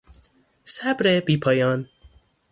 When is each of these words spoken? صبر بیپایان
صبر 0.65 1.19
بیپایان 1.19 1.89